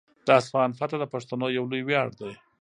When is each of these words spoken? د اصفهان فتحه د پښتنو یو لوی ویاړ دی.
د 0.25 0.27
اصفهان 0.39 0.71
فتحه 0.79 0.97
د 0.99 1.05
پښتنو 1.13 1.45
یو 1.57 1.63
لوی 1.71 1.81
ویاړ 1.85 2.07
دی. 2.19 2.31